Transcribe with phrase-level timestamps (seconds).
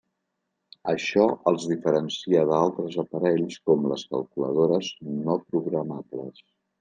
[0.93, 4.89] Això els diferencia d'altres aparells com les calculadores
[5.27, 6.43] no programables.